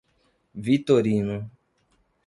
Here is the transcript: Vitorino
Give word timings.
Vitorino 0.65 1.37